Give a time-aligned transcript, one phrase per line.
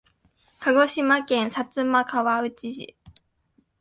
[0.61, 2.97] 鹿児島県薩摩川内市